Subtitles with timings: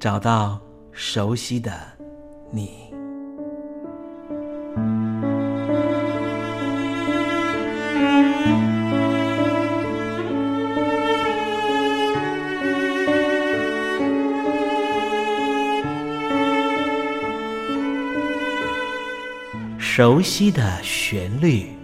[0.00, 0.60] 找到
[0.92, 1.72] 熟悉的
[2.52, 2.70] 你，
[19.78, 21.77] 熟悉的旋律。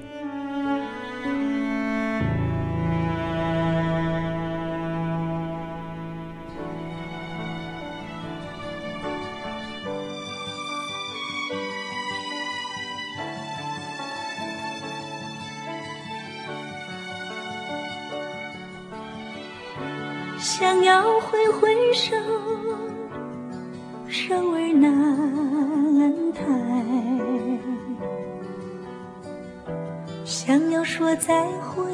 [30.24, 31.84] 想要说再会，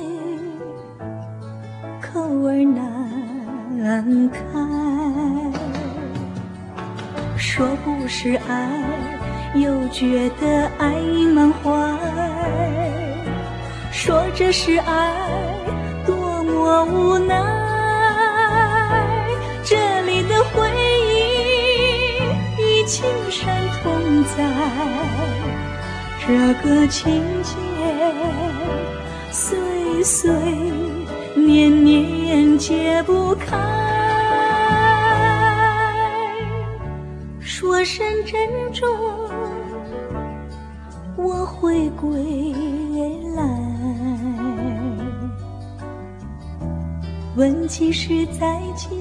[2.01, 2.65] 口儿
[3.77, 4.39] 难开，
[7.37, 8.85] 说不是爱，
[9.57, 11.71] 又觉得爱已满怀。
[13.91, 15.13] 说这是爱，
[16.07, 17.35] 多么无奈。
[19.65, 24.45] 这里的回忆与青山同在，
[26.25, 27.70] 这个情景。
[30.03, 30.33] 岁岁
[31.35, 33.59] 年年解不开。
[37.41, 38.89] 说声珍重，
[41.17, 42.55] 我会归
[43.35, 43.43] 来。
[47.37, 49.00] 问几时再见？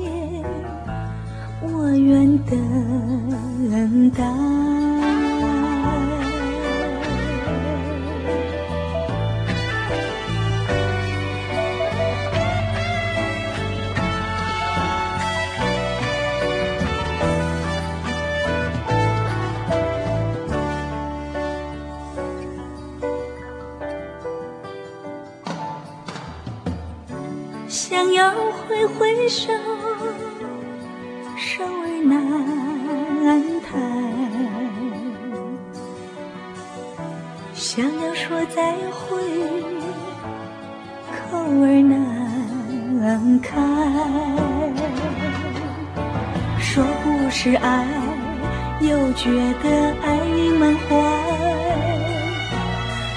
[49.22, 49.30] 觉
[49.62, 49.70] 得
[50.02, 50.96] 爱意满怀。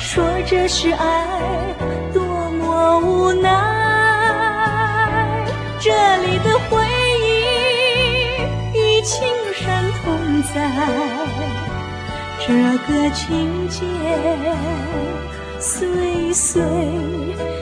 [0.00, 1.28] 说这是爱，
[2.12, 2.20] 多
[2.50, 3.49] 么无奈。
[5.78, 5.93] 这
[6.26, 6.82] 里的回
[7.20, 7.22] 忆
[8.76, 9.22] 与青
[9.54, 10.54] 山同在，
[12.40, 12.52] 这
[12.88, 13.78] 个情节
[15.60, 16.60] 岁岁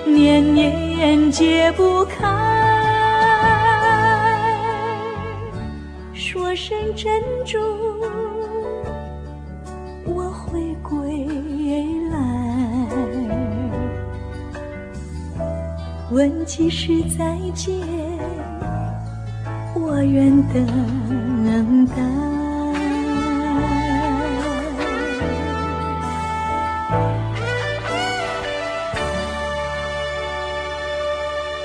[0.06, 2.16] 年年解不开。
[6.14, 7.60] 说声珍重，
[16.10, 17.72] 问几时再见，
[19.76, 21.94] 我愿等待。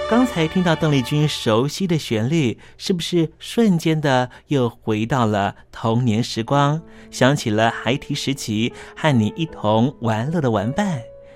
[0.07, 6.80] 刚才听到邓丽君熟悉的旋律，是不是瞬间的又回到了童年时光？
[7.09, 11.01] 想起了孩提时期和你一同玩乐的玩伴，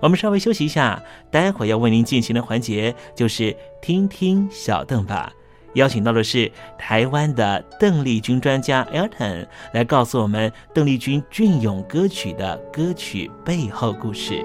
[0.00, 5.32] 我们稍微休息一下，待会儿要为您进行的环节就是听听小邓吧。
[5.74, 14.42] 邀请到的是台湾的邓丽君专家 Elton 来告诉我们邓丽君隽永歌曲的歌曲背后故事。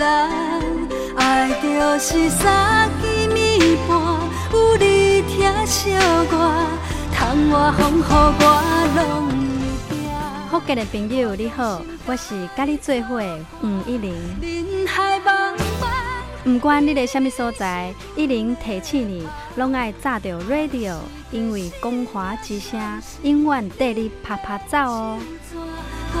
[0.00, 0.08] 人。
[1.16, 3.04] 爱就是三更
[3.34, 3.90] 暝半，
[4.52, 5.92] 有你疼惜
[6.32, 6.34] 我，
[7.12, 7.18] 窗
[7.50, 8.42] 外风雨我
[8.96, 8.98] 拢
[9.28, 9.94] 会惊。
[10.50, 14.14] 福建的朋友你好，我是甲你做伙的黄一玲。
[14.40, 15.84] 人海茫茫。
[16.42, 20.96] 不管你在什么所在，一零提醒你，拢爱炸着 radio，
[21.30, 22.80] 因为光华之声
[23.22, 25.18] 永远带你啪啪走哦。
[25.52, 26.20] 我，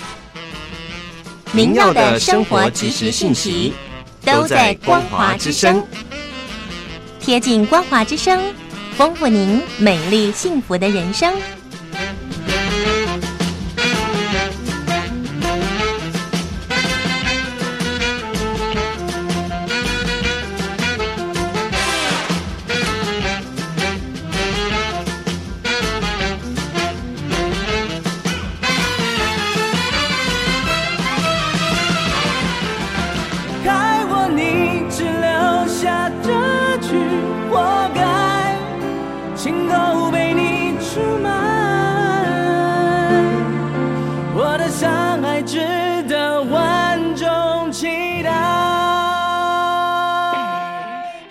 [1.53, 3.73] 您要的生活及时信息
[4.23, 5.85] 都在光华之声，
[7.19, 8.41] 贴近光华之声，
[8.95, 11.33] 丰富您美丽幸福的人生。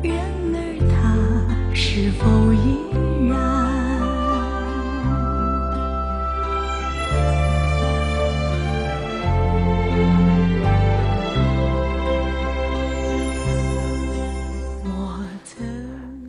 [0.00, 0.14] 然
[0.54, 2.78] 而他是否依
[3.28, 3.36] 然？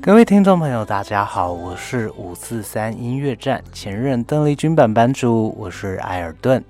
[0.01, 6.63] 各位听众朋友，大家好，我是五四三音乐站前任邓丽君版版主，我是艾尔顿。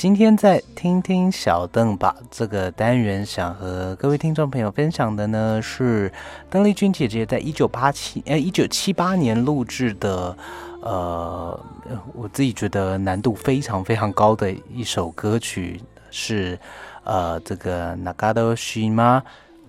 [0.00, 6.10] 今天在听听小邓吧这个单元，想和各位听众朋友分享的呢是
[6.48, 10.34] 邓丽君姐姐在一九八七呃一九七八年录制的，
[10.80, 11.60] 呃，
[12.14, 15.78] 我自己觉得难度非常非常高的一首歌曲
[16.10, 16.58] 是
[17.04, 19.20] 呃这个 Nagado Shima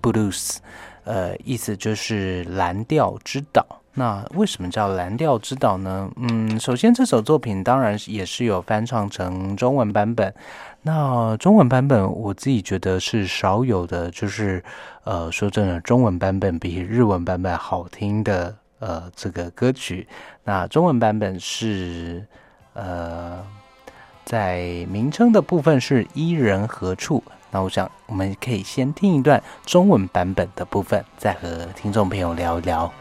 [0.01, 0.59] Blues，
[1.03, 3.80] 呃，意思就是蓝调之岛。
[3.93, 6.09] 那为什么叫蓝调之岛呢？
[6.15, 10.33] 嗯，首先这首作品当然也是有翻唱成中文版本。
[10.81, 14.63] 那中文版本我自己觉得是少有的，就是
[15.03, 20.07] 呃，说真的，中文版本比日文版本好听的呃这个歌曲。
[20.43, 22.25] 那中文版本是
[22.73, 23.45] 呃，
[24.23, 27.21] 在名称的部分是伊人何处？
[27.51, 32.91] 那我想我们可以先听一段中文版本的部分，再和听众朋友聊一聊。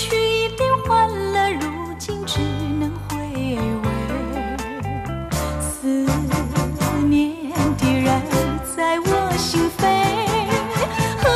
[0.00, 3.18] 去一点欢乐，如今只能回
[3.82, 3.86] 味，
[5.60, 6.08] 思
[7.04, 8.08] 念的人
[8.74, 9.82] 在我心扉，
[11.20, 11.28] 何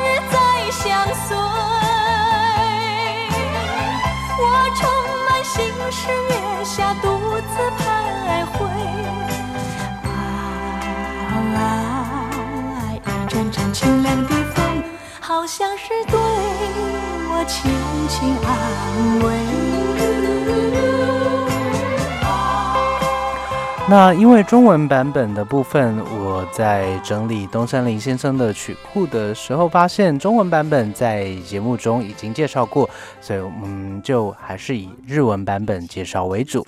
[0.00, 0.34] 日再
[0.70, 0.88] 相
[1.26, 1.36] 随？
[4.38, 4.42] 我
[4.74, 4.80] 充
[5.26, 5.52] 满心
[5.90, 7.04] 事，月下独
[7.52, 7.84] 自徘
[8.54, 8.56] 徊。
[11.54, 11.62] 啊，
[12.94, 12.96] 一
[13.28, 14.82] 阵阵清凉的风，
[15.20, 16.16] 好像是对。
[17.44, 17.70] 轻
[18.08, 19.34] 轻安慰。
[23.88, 32.88] 那因为中文版本的部分，我在整理东山林先生的曲库的时候，发现中文版本在节目中已经介绍过，
[33.20, 36.64] 所以我们就还是以日文版本介绍为主。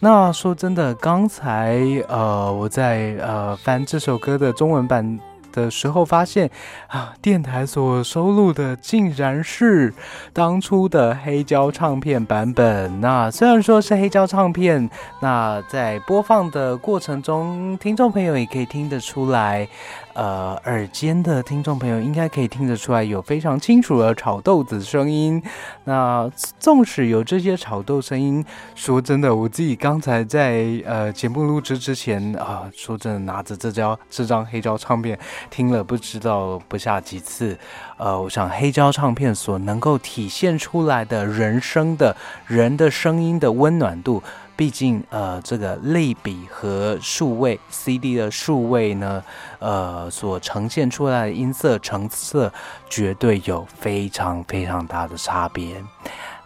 [0.00, 1.78] 那说真的，刚才
[2.08, 5.20] 呃我在呃翻这首歌的中文版。
[5.54, 6.50] 的时候，发现
[6.88, 9.94] 啊，电台所收录的竟然是
[10.32, 13.00] 当初的黑胶唱片版本。
[13.00, 14.90] 那虽然说是黑胶唱片，
[15.22, 19.68] 那在播放的过程中，听众朋友也可以听得出来。
[20.14, 25.42] 呃，耳尖的听众朋友应该可以听得出来，有非常清楚的炒豆子声音。
[25.82, 26.30] 那
[26.60, 28.44] 纵使有这些炒豆声音，
[28.76, 35.18] 说真的，我自己刚才在呃节目录制之前啊，说真的，拿着这张这张黑胶唱片
[35.50, 37.58] 听了不知道不下几次。
[37.96, 44.22] 呃，我想黑胶唱片所能够体现出来的人声的人的声音的温暖度。
[44.56, 49.20] 毕竟，呃，这个类比和数位 CD 的数位呢，
[49.58, 52.52] 呃，所呈现出来的音色成色
[52.88, 55.82] 绝对有非常非常大的差别。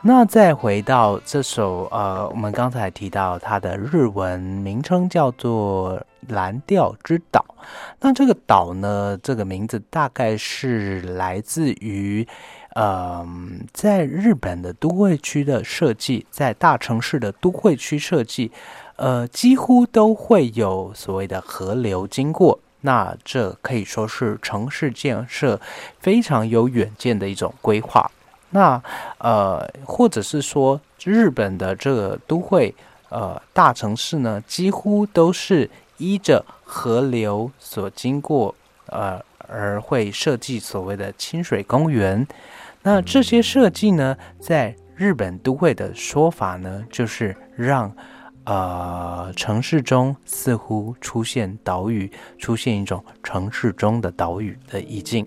[0.00, 7.44] 那再回到这首，呃，我们刚才提到它的日文名称叫做《蓝调之岛》。
[8.00, 12.26] 那这个岛呢，这个名字大概是来自于。
[12.80, 18.52] 嗯，在日本的都会区的设计，在大城市的都会区设计，
[18.94, 22.56] 呃，几乎都会有所谓的河流经过。
[22.82, 25.60] 那这可以说是城市建设
[25.98, 28.08] 非常有远见的一种规划。
[28.50, 28.80] 那
[29.18, 32.72] 呃，或者是说，日本的这个都会
[33.08, 35.68] 呃大城市呢，几乎都是
[35.98, 38.54] 依着河流所经过，
[38.86, 42.26] 呃，而会设计所谓的清水公园。
[42.82, 47.94] 那这些设计呢，在日本都会的说法呢，就是让
[48.44, 55.26] 呃城市中似乎出现岛屿，出现一种城市中的岛屿的意境。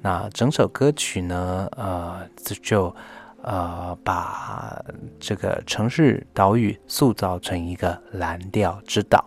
[0.00, 2.26] 那整首歌曲呢，呃，
[2.62, 2.94] 就
[3.42, 4.82] 呃把
[5.20, 9.24] 这个城市岛屿塑造成一个蓝调之岛。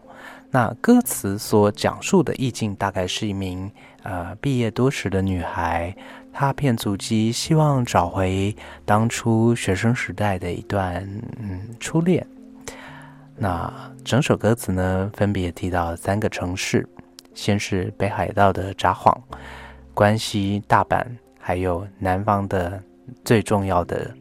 [0.52, 3.72] 那歌词所讲述的意境，大概是一名
[4.04, 5.96] 呃毕业多时的女孩。
[6.34, 11.08] 她骗足迹，希望找回当初学生时代的一段
[11.40, 12.26] 嗯初恋。
[13.36, 13.72] 那
[14.04, 16.88] 整首歌词呢，分别提到三个城市，
[17.34, 19.16] 先是北海道的札幌、
[19.94, 21.06] 关西大阪，
[21.40, 22.82] 还有南方的
[23.24, 24.14] 最重要的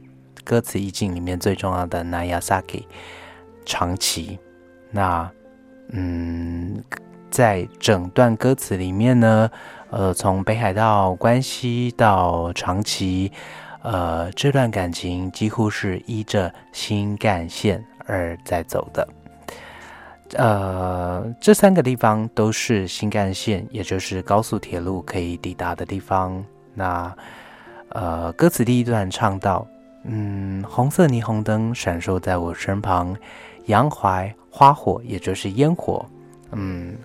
[0.45, 2.85] 歌词意境里面最重要的 Nagasaki
[3.65, 4.39] 长崎。
[4.91, 5.31] 那
[5.91, 6.83] 嗯，
[7.31, 9.51] 在整段歌词里面呢。
[9.91, 13.33] 呃，从北海道关西到长崎，
[13.81, 19.09] 呃，这段感情几乎是依着新干线而在走的。
[20.35, 26.45] 呃，这三个地方都是新干线，也就是高速铁路可以抵达的地方。
[26.75, 27.11] 那
[27.89, 29.67] 呃，歌词第一段唱到：
[30.05, 33.17] 嗯，红色霓虹灯闪烁在我身旁，
[33.65, 36.05] 杨槐花火，也就是烟火，
[36.53, 36.97] 嗯。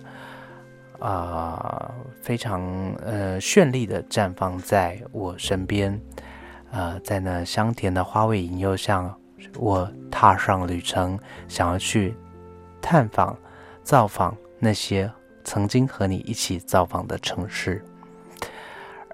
[1.00, 2.62] 啊，非常
[3.04, 6.00] 呃绚丽的绽放在我身边，
[6.70, 9.14] 呃，在那香甜的花味引诱下，
[9.58, 12.16] 我踏上旅程，想要去
[12.80, 13.36] 探访、
[13.82, 15.10] 造访那些
[15.42, 17.84] 曾经和你一起造访的城市，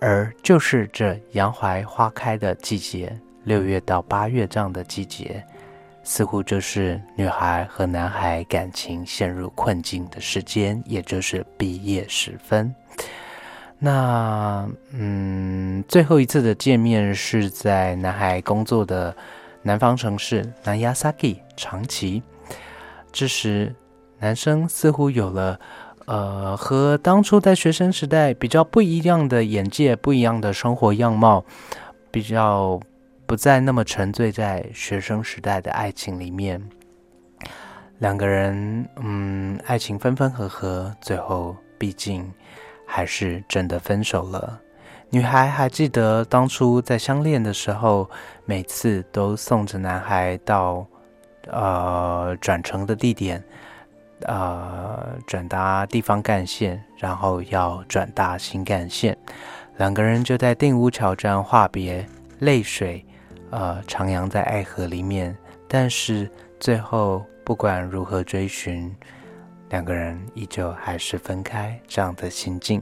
[0.00, 5.44] 而就是这洋槐花开的季节，六月到八月这样的季节。
[6.10, 12.74] 似乎就是女孩和男孩感情陷入困境的时间，也就是毕业时分。
[13.78, 19.14] 那嗯，最后一次的见面是在男孩工作的
[19.62, 22.20] 南方城市南亚萨基长崎。
[23.12, 23.72] 这时，
[24.18, 25.60] 男生似乎有了
[26.06, 31.44] 呃和当初在学生时代比较不一样的眼界，不一样的生活样貌，
[32.10, 32.80] 比较。
[33.30, 36.60] 不再那么沉醉在学生时代的爱情里面，
[37.98, 42.28] 两个人，嗯，爱情分分合合，最后毕竟
[42.84, 44.60] 还是真的分手了。
[45.10, 48.10] 女孩还记得当初在相恋的时候，
[48.46, 50.84] 每次都送着男孩到
[51.46, 53.40] 呃转乘的地点，
[54.22, 59.16] 呃转达地方干线，然后要转达新干线，
[59.76, 62.04] 两个人就在定屋桥站话别，
[62.40, 63.06] 泪水。
[63.50, 65.36] 呃，徜徉在爱河里面，
[65.66, 68.94] 但是最后不管如何追寻，
[69.70, 72.80] 两个人依旧还是分开这样的心境。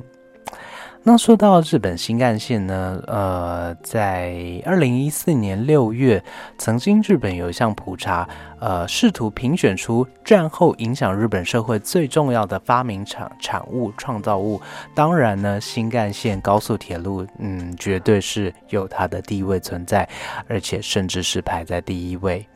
[1.11, 3.03] 那说到日本新干线呢？
[3.07, 6.23] 呃，在二零一四年六月，
[6.59, 8.29] 曾经日本有一项普查，
[8.61, 14.61] 呃，试图评选出战后影响日本社会最重要的发明产产物创造物。
[14.95, 20.07] 当然呢，新干线高速铁路，嗯，绝对是有它的地位存在，
[20.47, 22.47] 而且甚至是排在第一位。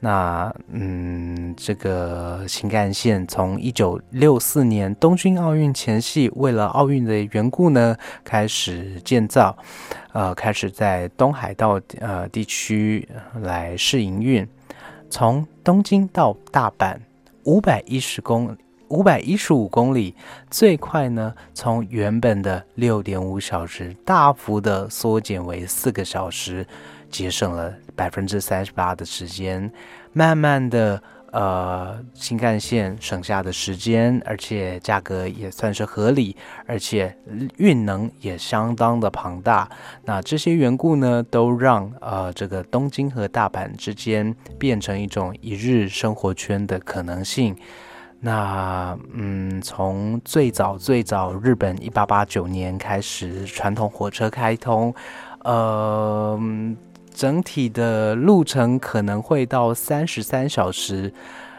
[0.00, 9.56] 那嗯，这个新干线从一九六四年东京奥运前夕，为了奥运的缘故呢，开始建造，
[10.12, 13.08] 呃，开始在东海道呃地区
[13.40, 14.46] 来试营运，
[15.10, 16.96] 从东京到大阪
[17.42, 18.56] 五百一十公
[18.86, 20.14] 五百一十五公里，
[20.48, 26.64] 最快呢，从原本的六点五小时大幅的缩减为四个小时。
[27.10, 29.70] 节省了百分之三十八的时间，
[30.12, 37.14] 慢慢的，呃，新干线省下的时间，而且价格也算是合理，而且
[37.56, 39.68] 运能也相当的庞大。
[40.04, 47.56] 那这些缘故呢，都让呃这个东京和大阪之间变成一种一日生活圈的可能性。
[48.20, 54.94] 那嗯，从最早最早日本一八八九年开始传统火车开通，
[55.44, 56.40] 呃。
[57.18, 61.12] 整体的路程可能会到三十三小时，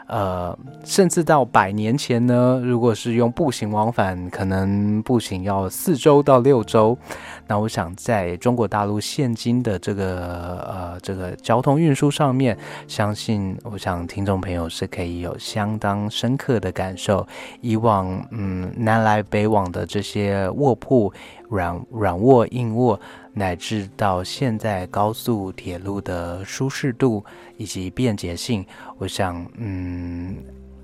[0.08, 6.98] 呃，甚至到百年前呢，如果是用步行往返，可能步行要四周到六周。
[7.46, 17.28] 那我想，在中国大陆现今的这个呃这个交通运输上面，相信我想听众朋友是可以有相当深刻的感受。
[17.60, 21.12] 以往嗯南来北往的这些卧铺，
[21.50, 23.00] 软软卧硬卧。
[23.32, 27.24] 乃至到现在高速铁路的舒适度
[27.56, 28.66] 以及便捷性，
[28.98, 30.36] 我想，嗯，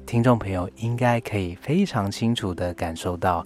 [0.06, 3.46] 听众朋友应该可以非常清楚的感受到，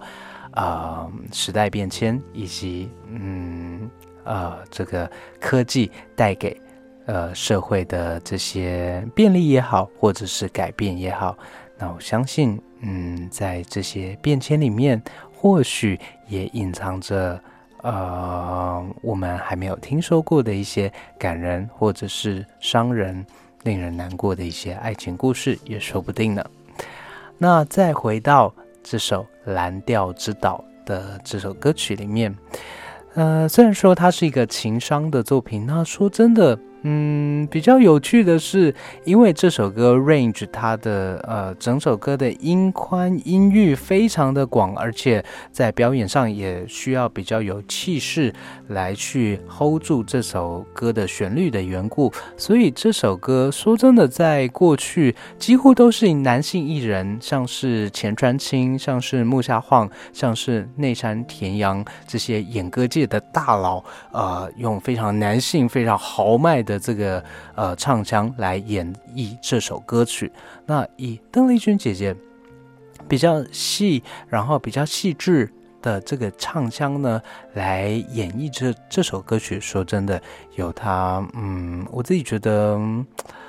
[0.52, 3.90] 啊，时代变迁以及，嗯，
[4.22, 6.60] 呃，这个科技带给，
[7.06, 11.36] 呃，社会的这些便利也好，或者是改变也好，
[11.76, 15.02] 那我相信，嗯，在这些变迁里面，
[15.40, 15.98] 或许
[16.28, 17.40] 也隐藏着。
[17.82, 23.24] 呃，我们还没有听说过的一些感人或者是伤人、
[23.62, 26.44] 令人难过的一些爱情故事，也说不定呢。
[27.38, 32.36] 那再回到这首《蓝调之岛》的这首歌曲里面，
[33.14, 36.58] 呃，虽然说它是一个情伤的作品，那说真的。
[36.82, 48.32] 嗯，比较有趣的是，因为这首歌 range 它的呃整首歌的音宽音域非常的广，而且在表演上也需要比较有气势
[48.68, 66.69] 来去 hold 住这首歌的旋律的缘故，所以这首歌说真的，在过去几乎都是男性艺人，像是前川清，像是木下晃，像是内山田洋这些演歌界的大佬，呃，用非常男性、非常豪迈的。
[66.70, 67.22] 的这个
[67.56, 70.30] 呃唱腔来演绎这首歌曲，
[70.64, 72.14] 那以邓丽君姐姐
[73.08, 75.52] 比较细，然后比较细致
[75.82, 77.20] 的这个唱腔呢，
[77.54, 79.58] 来演绎这这首歌曲。
[79.58, 80.22] 说真的，
[80.54, 82.78] 有她，嗯，我自己觉得，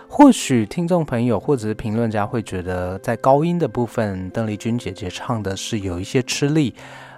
[0.08, 6.74] 或许听众朋友或者是评论家会觉得，在高音的部分，邓丽君姐姐唱的是有一些吃力。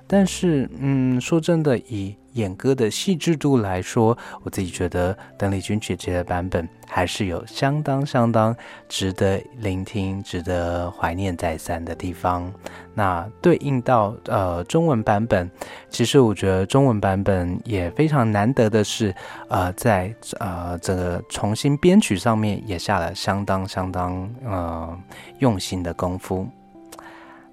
[0.05, 8.55] 但是，嗯，说真的，以演歌的细致度来说，我自己觉得邓丽君姐姐的版本还是有相当相当
[8.87, 12.51] 值得聆听、值得怀念再三的地方。
[12.93, 15.49] 那对应到呃中文版本，
[15.89, 19.13] 其实我觉得中文版本也非常难得的是，
[19.49, 24.99] 呃，在呃这个重新编曲上面也下了相当相当呃
[25.39, 26.47] 用心的功夫。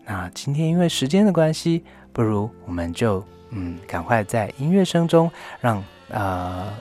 [0.04, 1.84] 那今天因为时间的关系。
[2.12, 6.72] 不如我们就嗯，赶快在音乐声中，让呃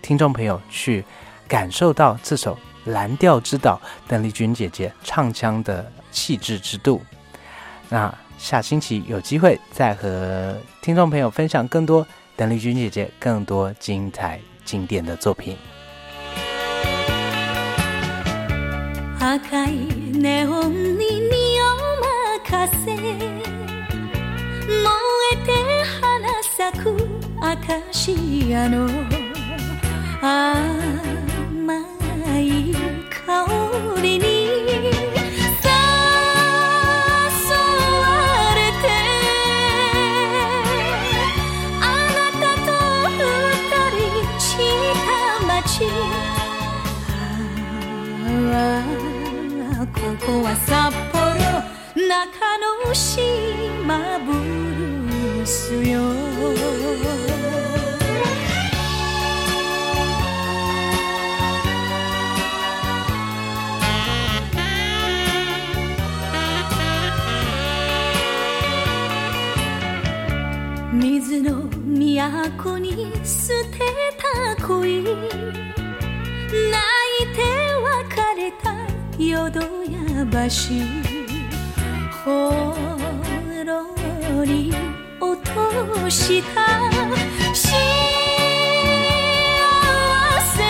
[0.00, 1.04] 听众朋友去
[1.46, 2.54] 感受到这首
[2.90, 7.00] 《蓝调之岛》邓丽君姐姐唱腔的气质之度。
[7.88, 15.56] 那下星期有机会再和听众朋友分享更多邓丽君姐姐更多精彩经典的作品。
[27.66, 28.88] カシアの
[30.20, 31.78] 甘
[32.40, 32.74] い
[33.08, 33.46] 香
[34.02, 34.90] りに誘
[37.92, 38.02] わ
[38.54, 38.84] れて
[41.80, 42.70] あなたと
[43.10, 43.62] 二
[43.96, 44.00] 人
[44.40, 44.42] し
[45.06, 45.08] た
[45.46, 45.86] 街。
[48.54, 48.56] あ
[49.80, 49.96] あこ
[50.26, 50.70] こは札
[51.12, 51.22] 幌
[52.08, 52.10] 中
[52.58, 55.54] の島ブルース
[55.88, 56.00] よ。
[72.50, 73.78] 都に捨て
[74.56, 75.04] た恋。
[75.04, 75.14] 泣い
[77.34, 77.40] て
[77.80, 78.64] 別れた
[79.18, 79.98] 淀や
[80.48, 80.48] 橋。
[82.24, 82.74] ほ
[83.64, 84.72] ろり
[85.20, 86.62] 落とした
[87.54, 87.68] 幸
[90.44, 90.62] せ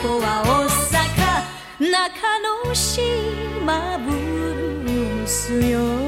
[0.00, 1.90] こは大阪。
[1.90, 6.07] 中之島ブルースよ。